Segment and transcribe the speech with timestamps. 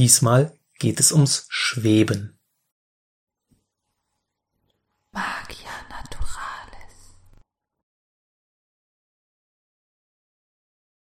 [0.00, 2.40] Diesmal geht es ums Schweben.
[5.12, 7.18] Magia Naturalis.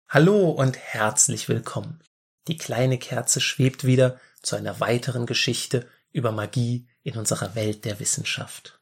[0.09, 2.03] Hallo und herzlich willkommen.
[2.49, 8.01] Die kleine Kerze schwebt wieder zu einer weiteren Geschichte über Magie in unserer Welt der
[8.01, 8.81] Wissenschaft.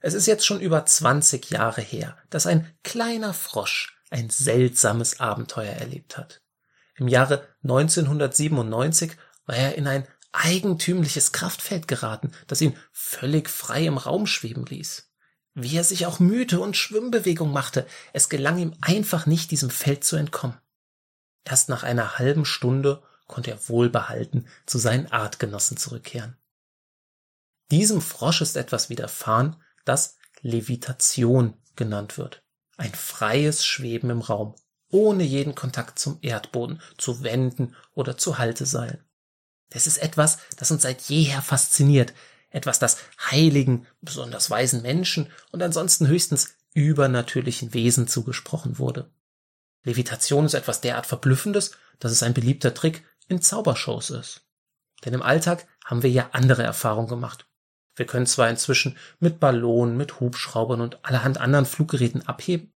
[0.00, 5.74] Es ist jetzt schon über 20 Jahre her, dass ein kleiner Frosch ein seltsames Abenteuer
[5.74, 6.40] erlebt hat.
[6.96, 9.12] Im Jahre 1997
[9.46, 15.10] war er in ein eigentümliches Kraftfeld geraten, das ihn völlig frei im Raum schweben ließ.
[15.54, 20.02] Wie er sich auch mühte und Schwimmbewegung machte, es gelang ihm einfach nicht, diesem Feld
[20.02, 20.58] zu entkommen.
[21.44, 26.36] Erst nach einer halben Stunde konnte er wohlbehalten zu seinen Artgenossen zurückkehren.
[27.70, 32.42] Diesem Frosch ist etwas widerfahren, das Levitation genannt wird.
[32.76, 34.56] Ein freies Schweben im Raum
[34.94, 39.02] ohne jeden Kontakt zum Erdboden, zu Wänden oder zu Halteseilen.
[39.70, 42.14] Das ist etwas, das uns seit jeher fasziniert,
[42.50, 49.10] etwas, das heiligen, besonders weisen Menschen und ansonsten höchstens übernatürlichen Wesen zugesprochen wurde.
[49.82, 54.46] Levitation ist etwas derart Verblüffendes, dass es ein beliebter Trick in Zaubershows ist.
[55.04, 57.48] Denn im Alltag haben wir ja andere Erfahrungen gemacht.
[57.96, 62.73] Wir können zwar inzwischen mit Ballonen, mit Hubschraubern und allerhand anderen Fluggeräten abheben,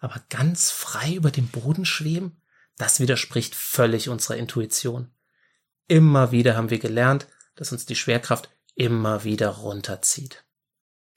[0.00, 2.40] aber ganz frei über dem Boden schweben,
[2.76, 5.12] das widerspricht völlig unserer Intuition.
[5.86, 10.44] Immer wieder haben wir gelernt, dass uns die Schwerkraft immer wieder runterzieht.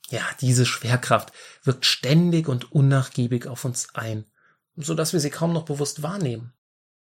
[0.09, 1.31] Ja, diese Schwerkraft
[1.63, 4.25] wirkt ständig und unnachgiebig auf uns ein,
[4.75, 6.53] so dass wir sie kaum noch bewusst wahrnehmen.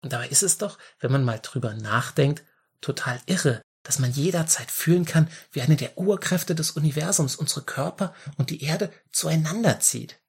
[0.01, 2.43] Und dabei ist es doch, wenn man mal drüber nachdenkt,
[2.81, 8.13] total irre, dass man jederzeit fühlen kann, wie eine der Urkräfte des Universums unsere Körper
[8.37, 10.19] und die Erde zueinander zieht.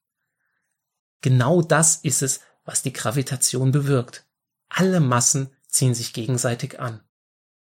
[1.21, 4.27] Genau das ist es, was die Gravitation bewirkt.
[4.69, 7.03] Alle Massen ziehen sich gegenseitig an.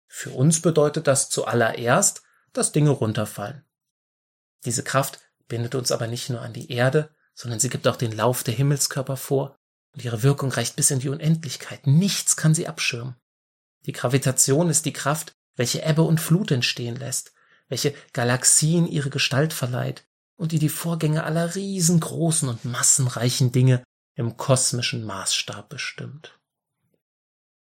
[0.07, 3.65] Für uns bedeutet das zuallererst, dass Dinge runterfallen.
[4.65, 8.13] Diese Kraft bindet uns aber nicht nur an die Erde, sondern sie gibt auch den
[8.13, 9.59] Lauf der Himmelskörper vor
[9.93, 11.87] und ihre Wirkung reicht bis in die Unendlichkeit.
[11.87, 13.17] Nichts kann sie abschirmen.
[13.87, 17.33] Die Gravitation ist die Kraft, welche Ebbe und Flut entstehen lässt,
[17.69, 20.08] welche Galaxien ihre Gestalt verleiht,
[20.39, 23.83] und die die Vorgänge aller riesengroßen und massenreichen Dinge
[24.15, 26.39] im kosmischen Maßstab bestimmt.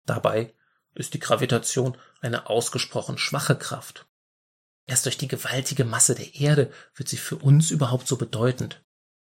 [0.05, 0.53] Dabei
[0.95, 4.07] ist die Gravitation eine ausgesprochen schwache Kraft.
[4.87, 8.83] Erst durch die gewaltige Masse der Erde wird sie für uns überhaupt so bedeutend.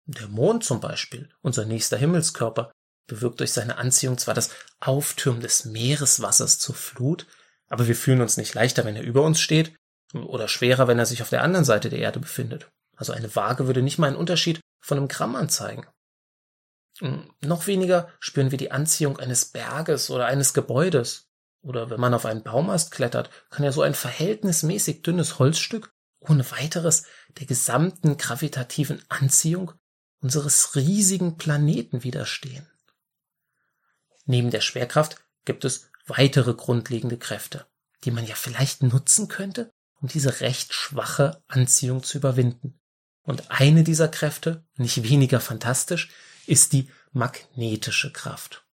[0.04, 2.70] Der Mond zum Beispiel, unser nächster Himmelskörper,
[3.08, 7.26] bewirkt durch seine Anziehung zwar das Auftürmen des Meereswassers zur Flut,
[7.68, 9.74] aber wir fühlen uns nicht leichter, wenn er über uns steht,
[10.12, 12.70] oder schwerer, wenn er sich auf der anderen Seite der Erde befindet.
[12.96, 15.86] Also eine Waage würde nicht mal einen Unterschied von einem Gramm anzeigen.
[16.98, 21.28] Hm, noch weniger spüren wir die Anziehung eines Berges oder eines Gebäudes.
[21.62, 26.48] Oder wenn man auf einen Baumast klettert, kann ja so ein verhältnismäßig dünnes Holzstück ohne
[26.50, 27.04] weiteres
[27.38, 29.72] der gesamten gravitativen Anziehung
[30.20, 32.66] unseres riesigen Planeten widerstehen.
[34.24, 37.66] Neben der Schwerkraft gibt es weitere grundlegende Kräfte,
[38.04, 42.80] die man ja vielleicht nutzen könnte, um diese recht schwache Anziehung zu überwinden.
[43.26, 46.10] Und eine dieser Kräfte, nicht weniger fantastisch,
[46.46, 48.64] ist die magnetische Kraft.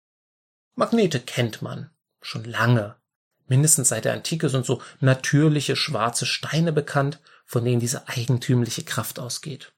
[0.75, 1.90] Magnete kennt man
[2.22, 2.96] schon lange.
[3.47, 9.19] Mindestens seit der Antike sind so natürliche schwarze Steine bekannt, von denen diese eigentümliche Kraft
[9.19, 9.74] ausgeht.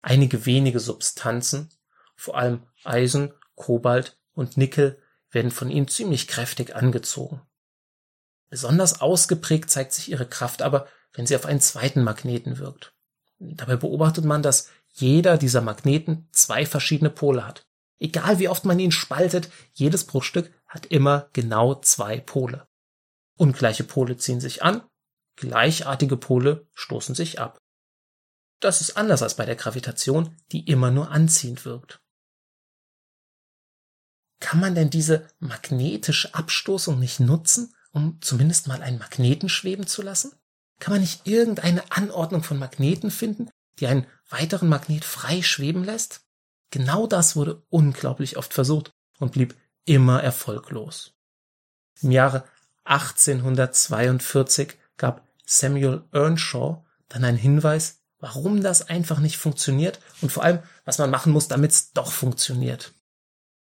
[0.00, 1.70] Einige wenige Substanzen,
[2.14, 7.42] vor allem Eisen, Kobalt und Nickel, werden von ihnen ziemlich kräftig angezogen.
[8.48, 12.93] Besonders ausgeprägt zeigt sich ihre Kraft aber, wenn sie auf einen zweiten Magneten wirkt.
[13.38, 17.66] Dabei beobachtet man, dass jeder dieser Magneten zwei verschiedene Pole hat.
[17.98, 22.66] Egal wie oft man ihn spaltet, jedes Bruchstück hat immer genau zwei Pole.
[23.36, 24.82] Ungleiche Pole ziehen sich an,
[25.36, 27.58] gleichartige Pole stoßen sich ab.
[28.60, 32.00] Das ist anders als bei der Gravitation, die immer nur anziehend wirkt.
[34.40, 40.02] Kann man denn diese magnetische Abstoßung nicht nutzen, um zumindest mal einen Magneten schweben zu
[40.02, 40.32] lassen?
[40.84, 43.48] Kann man nicht irgendeine Anordnung von Magneten finden,
[43.78, 46.20] die einen weiteren Magnet frei schweben lässt?
[46.70, 51.14] Genau das wurde unglaublich oft versucht und blieb immer erfolglos.
[52.02, 52.44] Im Jahre
[52.84, 60.58] 1842 gab Samuel Earnshaw dann einen Hinweis, warum das einfach nicht funktioniert und vor allem,
[60.84, 62.92] was man machen muss, damit es doch funktioniert.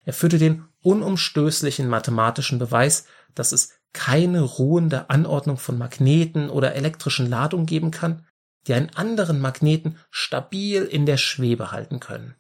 [0.06, 7.28] Er führte den unumstößlichen mathematischen Beweis, dass es keine ruhende Anordnung von Magneten oder elektrischen
[7.28, 8.26] Ladungen geben kann,
[8.68, 12.36] die einen anderen Magneten stabil in der Schwebe halten können.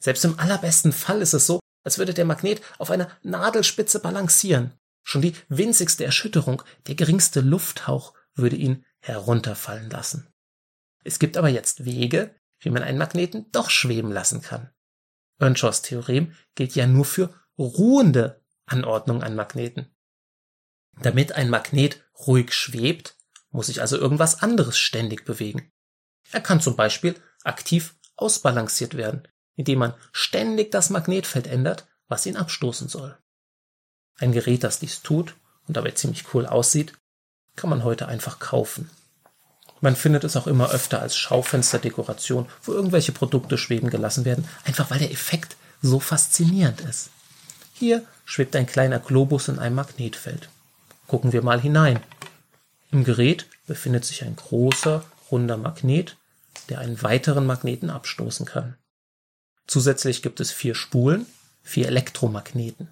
[0.00, 4.72] Selbst im allerbesten Fall ist es so, als würde der Magnet auf einer Nadelspitze balancieren.
[5.02, 10.28] Schon die winzigste Erschütterung, der geringste Lufthauch würde ihn herunterfallen lassen.
[11.04, 14.70] Es gibt aber jetzt Wege, wie man einen Magneten doch schweben lassen kann.
[15.38, 19.94] Earnshaws Theorem gilt ja nur für ruhende Anordnung an Magneten.
[21.00, 23.16] Damit ein Magnet ruhig schwebt,
[23.50, 25.70] muss sich also irgendwas anderes ständig bewegen.
[26.32, 27.14] Er kann zum Beispiel
[27.44, 33.16] aktiv ausbalanciert werden, indem man ständig das Magnetfeld ändert, was ihn abstoßen soll.
[34.18, 35.34] Ein Gerät, das dies tut
[35.66, 36.94] und dabei ziemlich cool aussieht,
[37.54, 38.90] kann man heute einfach kaufen.
[39.80, 44.90] Man findet es auch immer öfter als Schaufensterdekoration, wo irgendwelche Produkte schweben gelassen werden, einfach
[44.90, 47.10] weil der Effekt so faszinierend ist.
[47.74, 50.48] Hier schwebt ein kleiner Globus in einem Magnetfeld.
[51.06, 52.00] Gucken wir mal hinein.
[52.90, 56.16] Im Gerät befindet sich ein großer, runder Magnet,
[56.68, 58.76] der einen weiteren Magneten abstoßen kann.
[59.66, 61.26] Zusätzlich gibt es vier Spulen,
[61.62, 62.88] vier Elektromagneten.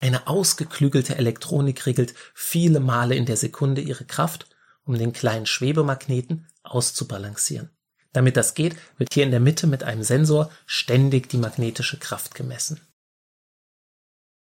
[0.00, 4.46] Eine ausgeklügelte Elektronik regelt viele Male in der Sekunde ihre Kraft,
[4.84, 7.70] um den kleinen Schwebemagneten auszubalancieren.
[8.12, 12.34] Damit das geht, wird hier in der Mitte mit einem Sensor ständig die magnetische Kraft
[12.34, 12.80] gemessen.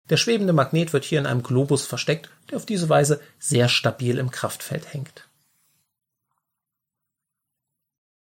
[0.09, 4.17] Der schwebende Magnet wird hier in einem Globus versteckt, der auf diese Weise sehr stabil
[4.17, 5.29] im Kraftfeld hängt.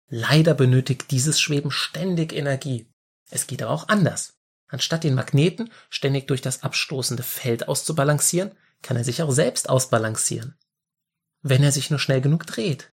[0.08, 2.86] Leider benötigt dieses Schweben ständig Energie.
[3.30, 4.34] Es geht aber auch anders.
[4.68, 10.56] Anstatt den Magneten ständig durch das abstoßende Feld auszubalancieren, kann er sich auch selbst ausbalancieren.
[11.42, 12.92] Wenn er sich nur schnell genug dreht.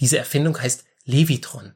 [0.00, 1.74] Diese Erfindung heißt Levitron.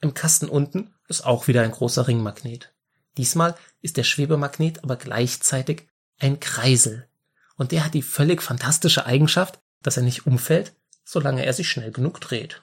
[0.00, 2.73] Im Kasten unten ist auch wieder ein großer Ringmagnet.
[3.16, 5.86] Diesmal ist der Schwebemagnet aber gleichzeitig
[6.18, 7.08] ein Kreisel.
[7.56, 10.74] Und der hat die völlig fantastische Eigenschaft, dass er nicht umfällt,
[11.04, 12.62] solange er sich schnell genug dreht.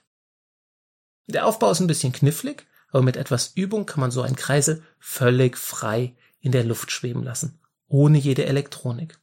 [1.27, 4.83] Der Aufbau ist ein bisschen knifflig, aber mit etwas Übung kann man so einen Kreisel
[5.00, 9.18] völlig frei in der Luft schweben lassen, ohne jede Elektronik.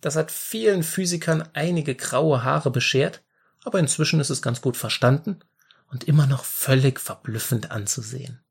[0.00, 3.22] Das hat vielen Physikern einige graue Haare beschert,
[3.62, 5.40] aber inzwischen ist es ganz gut verstanden
[5.90, 8.43] und immer noch völlig verblüffend anzusehen.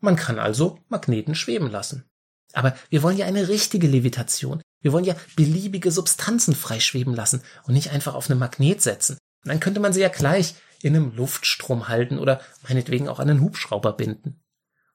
[0.00, 2.04] Man kann also Magneten schweben lassen.
[2.52, 4.62] Aber wir wollen ja eine richtige Levitation.
[4.80, 9.18] Wir wollen ja beliebige Substanzen freischweben lassen und nicht einfach auf einen Magnet setzen.
[9.44, 13.30] Und dann könnte man sie ja gleich in einem Luftstrom halten oder meinetwegen auch an
[13.30, 14.40] einen Hubschrauber binden.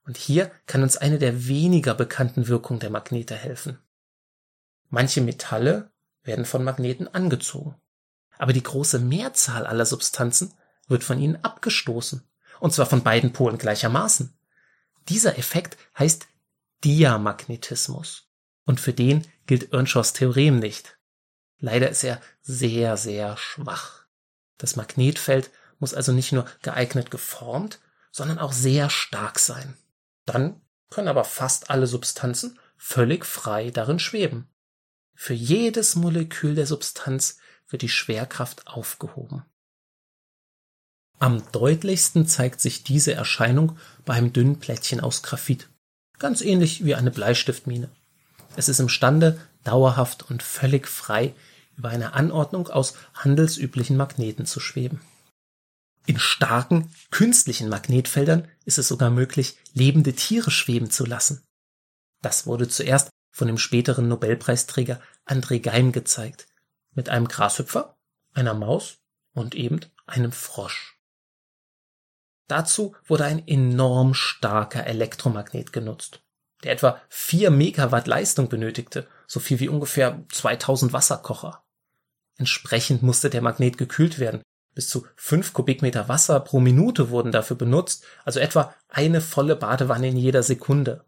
[0.05, 3.79] Und hier kann uns eine der weniger bekannten Wirkungen der Magnete helfen.
[4.89, 5.91] Manche Metalle
[6.23, 7.75] werden von Magneten angezogen.
[8.37, 10.53] Aber die große Mehrzahl aller Substanzen
[10.87, 12.23] wird von ihnen abgestoßen.
[12.59, 14.34] Und zwar von beiden Polen gleichermaßen.
[15.09, 16.27] Dieser Effekt heißt
[16.83, 18.29] Diamagnetismus.
[18.65, 20.97] Und für den gilt Earnshaws Theorem nicht.
[21.59, 24.05] Leider ist er sehr, sehr schwach.
[24.57, 27.79] Das Magnetfeld muss also nicht nur geeignet geformt,
[28.11, 29.77] sondern auch sehr stark sein.
[30.25, 34.49] Dann können aber fast alle Substanzen völlig frei darin schweben.
[35.13, 37.37] Für jedes Molekül der Substanz
[37.69, 39.45] wird die Schwerkraft aufgehoben.
[41.19, 45.69] Am deutlichsten zeigt sich diese Erscheinung bei einem dünnen Plättchen aus Graphit,
[46.19, 47.89] ganz ähnlich wie eine Bleistiftmine.
[48.55, 51.33] Es ist imstande, dauerhaft und völlig frei
[51.77, 55.01] über eine Anordnung aus handelsüblichen Magneten zu schweben.
[56.05, 61.43] In starken, künstlichen Magnetfeldern ist es sogar möglich, lebende Tiere schweben zu lassen.
[62.21, 66.47] Das wurde zuerst von dem späteren Nobelpreisträger André Geim gezeigt,
[66.93, 67.97] mit einem Grashüpfer,
[68.33, 68.97] einer Maus
[69.33, 70.94] und eben einem Frosch.
[72.47, 76.21] Dazu wurde ein enorm starker Elektromagnet genutzt,
[76.63, 81.63] der etwa 4 Megawatt Leistung benötigte, so viel wie ungefähr 2000 Wasserkocher.
[82.37, 84.41] Entsprechend musste der Magnet gekühlt werden.
[84.75, 90.09] Bis zu 5 Kubikmeter Wasser pro Minute wurden dafür benutzt, also etwa eine volle Badewanne
[90.09, 91.05] in jeder Sekunde.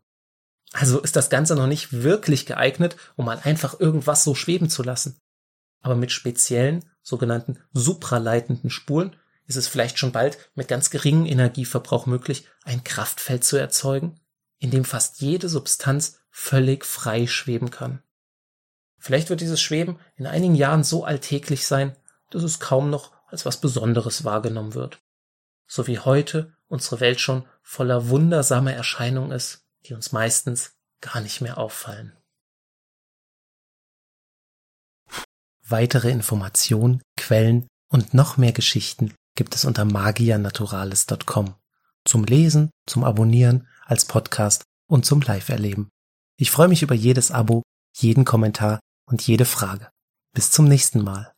[0.72, 4.84] Also ist das Ganze noch nicht wirklich geeignet, um mal einfach irgendwas so schweben zu
[4.84, 5.20] lassen.
[5.82, 9.16] Aber mit speziellen, sogenannten supraleitenden Spulen
[9.48, 14.20] ist es vielleicht schon bald mit ganz geringem Energieverbrauch möglich, ein Kraftfeld zu erzeugen,
[14.60, 18.04] in dem fast jede Substanz völlig frei schweben kann.
[19.00, 21.96] Vielleicht wird dieses Schweben in einigen Jahren so alltäglich sein,
[22.30, 25.00] dass es kaum noch als was Besonderes wahrgenommen wird.
[25.66, 31.42] So wie heute unsere Welt schon voller wundersamer Erscheinungen ist, die uns meistens gar nicht
[31.42, 32.18] mehr auffallen.
[35.62, 41.54] Weitere Informationen, Quellen und noch mehr Geschichten gibt es unter magianaturales.com.
[42.04, 45.90] Zum Lesen, zum Abonnieren, als Podcast und zum Live-Erleben.
[46.38, 47.64] Ich freue mich über jedes Abo,
[47.96, 49.90] jeden Kommentar und jede Frage.
[50.34, 51.37] Bis zum nächsten Mal.